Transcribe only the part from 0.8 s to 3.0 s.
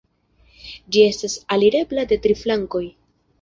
Ĝi estas alirebla de tri flankoj.